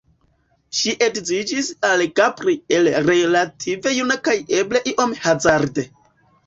Ŝi 0.77 0.93
edziniĝis 1.07 1.69
al 1.91 2.03
Gabriel 2.21 2.91
relative 3.11 3.95
juna 3.99 4.21
kaj 4.31 4.39
eble 4.63 4.87
iom 4.95 5.17
hazarde. 5.25 5.89